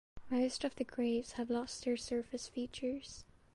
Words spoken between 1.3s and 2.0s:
have lost their